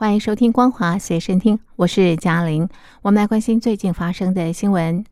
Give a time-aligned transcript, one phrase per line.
[0.00, 2.68] 欢迎收听《光华随身听》，我是嘉玲。
[3.02, 5.04] 我们来关心最近发生的新闻。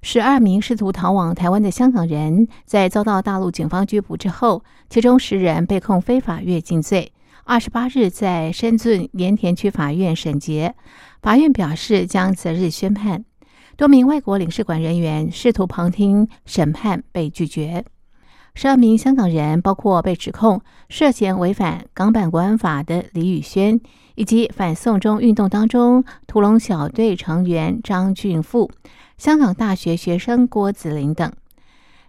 [0.00, 7.12] 十二名试图逃往台湾的香港人，在遭到大陆警方拘捕之后，其中十人被控非法越境罪。
[7.44, 10.74] 二十八日在深圳盐田区法院审结，
[11.20, 13.26] 法院表示将择日宣判。
[13.76, 17.84] 多名外国领事馆人员试图旁听审判，被拒绝。
[18.54, 23.80] 十二名香港人，包括被指控涉嫌违反港版国安法的李宇轩，
[24.14, 28.70] 以及反送中运动当中屠龙小队成员张俊富。
[29.16, 31.32] 香港大学学生郭子林等，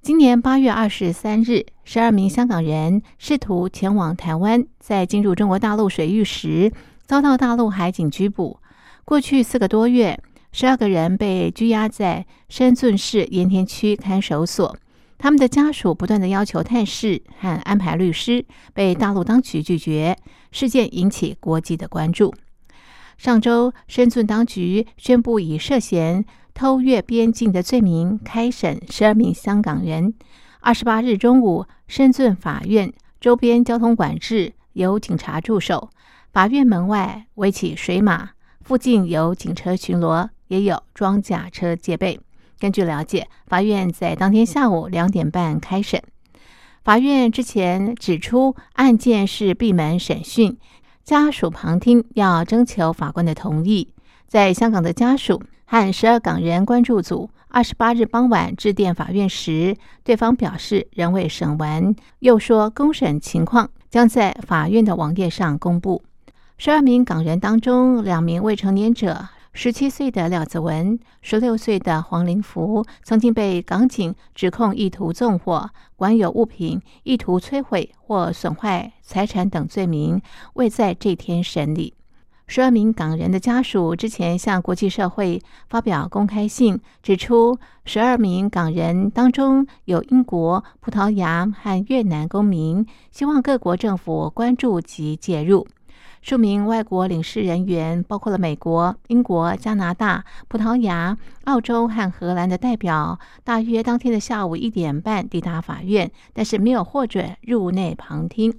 [0.00, 6.72] 今年八月二十三日，十二名香港人试图前往台湾，在进入中国大陆水域时，
[7.04, 8.60] 遭到大陆海警拘捕。
[9.04, 10.20] 过去四个多月，
[10.52, 14.76] 十二个人被拘押在深圳市盐田区看守所，
[15.18, 20.16] 他们的家属不断的要求探视和安排律师，被大陆当局拒绝。
[20.52, 22.32] 事件引起国际的关注。
[23.18, 26.24] 上周，深圳当局宣布以涉嫌
[26.54, 30.14] 偷越边境的罪名开审十二名香港人。
[30.60, 35.90] 二十八日中午，深圳法院周边交通管制由警察驻守，
[36.32, 38.30] 法院门外围起水马，
[38.60, 42.20] 附近有警车巡逻，也有装甲车戒备。
[42.58, 46.02] 根据了解，法院在当天下午两点半开审。
[46.84, 50.58] 法院之前指出，案件是闭门审讯，
[51.04, 53.92] 家属旁听要征求法官的同意。
[54.26, 55.42] 在香港的家属。
[55.70, 66.02] 和十二港人关注组二十八日傍晚致电法院时，对方表示仍未审完，又说公审情况将在法院的网页上公布。
[66.56, 69.28] 十二名港人当中，两名未成年者，
[69.60, 80.22] 十七岁的廖子文、十六岁的黄林福，曾经被港警指控意图纵火、管有物品、意图摧毁或损坏财产等罪名，
[80.54, 81.92] 未在这天审理。
[82.46, 95.66] 十二名港人的家属之前向国际社会发表公开信，指出十二名港人当中有英国、葡萄牙和越南公民，希望各国政府关注及介入。
[96.28, 108.52] 数名外国领事人员，包括了美国、英国、加拿大、葡萄牙、澳洲和荷兰的代表，大约当天的下午一点半抵达法院，但是没有获准入内旁听。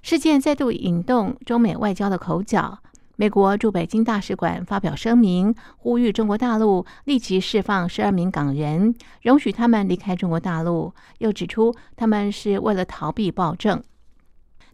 [0.00, 2.78] 事件再度引动中美外交的口角。
[3.16, 10.94] 美国驻北京大使馆发表声明，呼吁中国大陆立即释放十二名港人，容许他们离开中国大陆。
[11.18, 13.82] 又指出，他们是为了逃避暴政。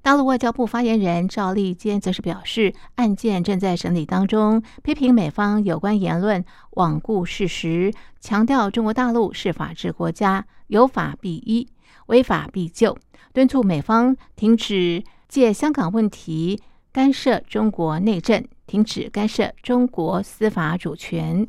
[0.00, 11.68] 大陆外交部发言人赵立坚则是表示，案件正在审理当中，批评美方有关言论罔顾事实，强调中国大陆是法治国家，有法必依，
[12.06, 12.96] 违法必究，
[13.32, 16.62] 敦促美方停止借香港问题。
[16.90, 21.46] 干涉中国内政，停止干涉中国司法主权。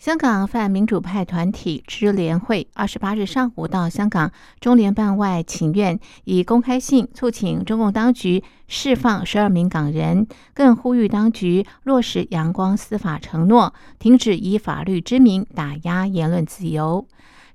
[0.00, 17.06] 香港泛民主派团体支联会二十八日上午到香港中联办外请愿，以公开信促请中共当局释放十二名港人，更呼吁当局落实阳光司法承诺，停止以法律之名打压言论自由。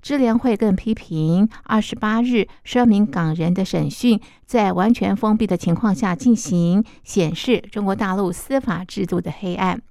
[0.04, 9.82] 支联会更批评，二十八日十二名港人的审讯在完全封闭的情况下进行，显示中国大陆司法制度的黑暗。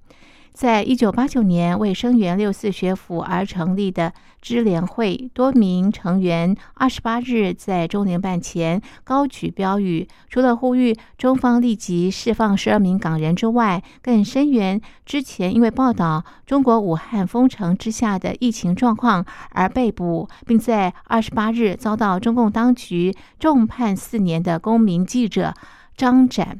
[0.55, 25.53] 在一九八九年为声援六四学府而成立的支联会多名成员，二十八日在中联办前高举标语，除了呼吁中方立即释放十二名港人之外，更声援之前因为报道中国武汉封城之下的疫情状况而被捕，并在二十八日遭到中共当局重判四年的公民记者
[25.97, 26.57] 张展。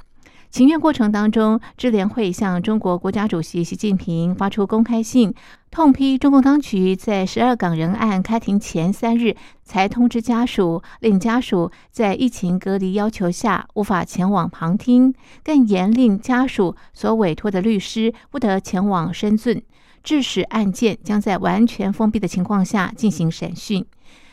[0.56, 5.34] 请愿过程当中，支联会向中国国家主席习近平发出公开信，
[5.70, 9.36] 痛批中共当局在十二港人案开庭前三日
[9.66, 15.14] 才通知家属，令家属在疫情隔离要求下无法前往旁听，
[15.44, 19.62] 更严令家属所委托的律师不得前往深圳，
[20.06, 23.86] 致使案件将在完全封闭的情况下进行审讯。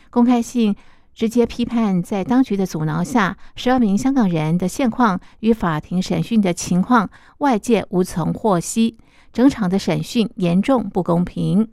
[0.09, 0.77] 公开信
[1.15, 8.97] 直接批判，在当局的阻挠下，十二名香港人的现况与法庭审讯的情况，外界无从获悉。
[9.33, 11.69] 整场的审讯严重不公平。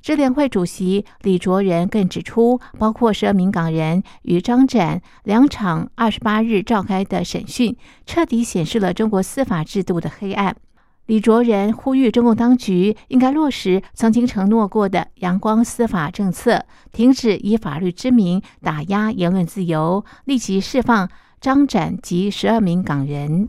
[0.00, 7.76] 支联会主席李卓人更指出，包括十二名港人与张展两场二十八日召开的审讯，
[8.06, 10.56] 彻底显示了中国司法制度的黑暗。
[11.08, 21.08] 李卓人呼吁中共当局应该落实曾经承诺过的阳光司法政策，停止以法律之名打压言论自由，立即释放
[21.40, 23.48] 张展及十二名港人。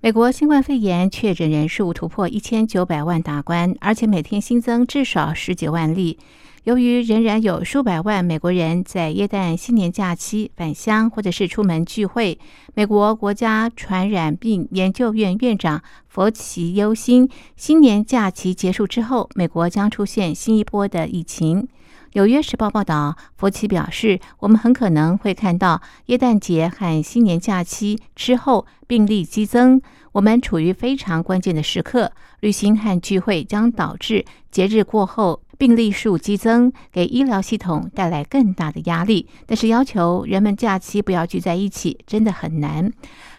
[0.00, 6.18] 美国新冠肺炎确诊人数突破一千九百万大关，而且每天新增至少十几万例。
[6.64, 12.38] 由于仍然有数百万美国人在耶诞新年假期返乡或者是出门聚会，
[12.74, 17.26] 美国国家传染病研究院院长佛奇忧心，
[17.56, 21.66] 新年假期结束之后，美国将出现新一波的疫情。
[22.12, 29.80] 纽约时报报道，佛奇表示，我们很可能会看到耶诞节和新年假期之后病例激增。
[30.12, 35.40] 我们处于非常关键的时刻，旅行和聚会将导致节日过后。
[35.60, 39.28] 病例数激增，给医疗系统带来更大的压力。
[39.46, 42.90] 但是要求人们假期不要聚在一起，真的很难。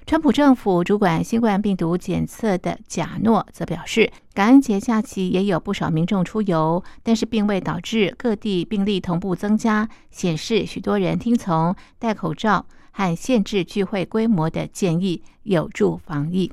[0.06, 16.52] 川普政府主管新冠病毒检测的贾诺则表示，感恩节假期也有不少民众出游，但是并未导致各地病例同步增加，显示许多人听从戴口罩和限制聚会规模的建议，有助防疫。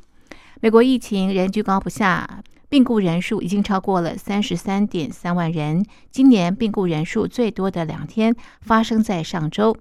[0.62, 2.43] 美国疫情仍居高不下。
[2.70, 5.82] 病故人数已经超过了三十三点三万人。
[6.11, 9.73] 今年病故人数最多的两天发生在上周。《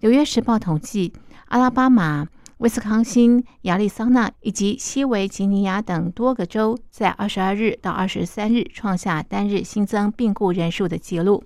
[0.00, 1.14] 纽约时报》统计，
[1.46, 2.26] 阿拉巴马、
[2.58, 11.42] 威斯康星、亚利桑那以及西维吉尼亚等多个州在二十二日到二十三日创下单日新增病故人数的纪录。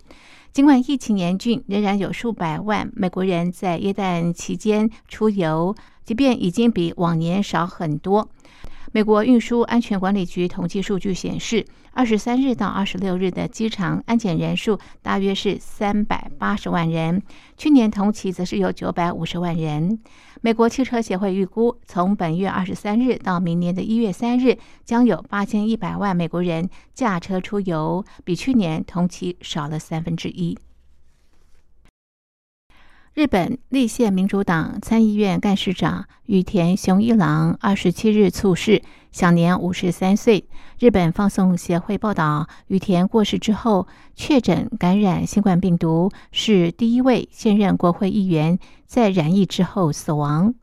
[0.53, 5.73] 尽管疫情严峻，仍然有数百万美国人在耶诞期间出游，
[6.05, 8.29] 即便已经比往年少很多。
[8.93, 17.23] 美国运输安全管理局统计数据显示，二十三日到二十六日的机场安检人数大约是三百八十万人，
[17.57, 20.01] 去年同期则是有九百五十万人。
[20.41, 30.59] 美国汽车协会预估，从本月二十三日到明年的一月三日，将有八千一百万美国人驾车出游，比去年同期少了三分之一。
[33.13, 40.45] 日本立宪民主党参议院干事长羽田雄一郎二十七日猝逝，享年五十三岁。
[40.79, 50.55] 日本放送协会报道，羽田过世之后确诊感染新冠病毒，是第一位现任国会议员在染疫之后死亡。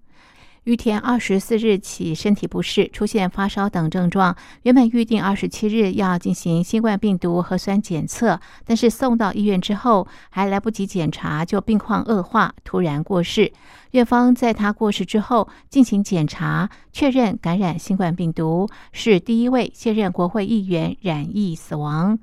[0.68, 4.36] 羽田二十四日起身体不适，出现发烧等症状。
[4.64, 13.54] 原本预定二十七日要进行新冠病毒核酸检测，但是送到医院之后还来不及检查，就病况恶化，突然过世。
[13.92, 22.20] 院方在他过世之后进行检查，确认感染新冠病毒，是第一位现任国会议员染疫死亡。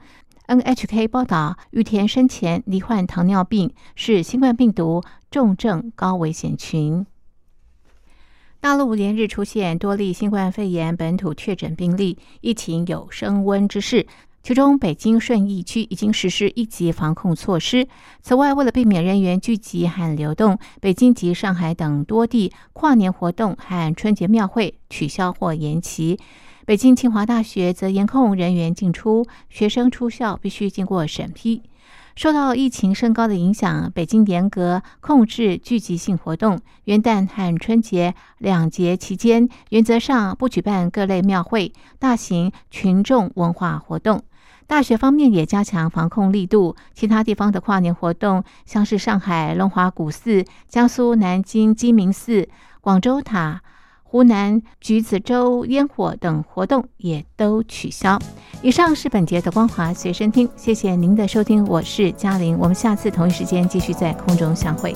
[0.49, 7.07] NHK 报道，羽田生前罹患糖尿病，是新冠病毒重症高危险群。
[8.65, 14.07] 大陆连日出现多例新冠肺炎本土确诊病例，疫情有升温之势。
[14.43, 17.87] 其中，北京顺义区已经实施一级防控措施。
[18.23, 26.19] 此外，为了避免人员聚集和流动，北京及上海等多地跨年活动和春节庙会取消或延期。
[26.65, 31.61] 北京清华大学则严控人员进出，学生出校必须经过审批。
[32.17, 36.61] 受到疫情升高的影响，北京严格控制聚集性活动。
[36.85, 44.23] 元旦和春节两节期间，原则上不举办各类庙会、大型群众文化活动。
[44.67, 46.77] 大学方面也加强防控力度。
[46.95, 52.49] 其他地方的跨年活动，像是上海龙华古寺、江苏南京鸡鸣寺、
[52.81, 53.61] 广州塔。
[54.15, 58.17] 湖南橘子洲烟火等活动也都取消。
[58.63, 64.95] 以上是本节的光华随身听，谢谢您的收听，我是嘉玲，我们下次同一时间继续在空中相会。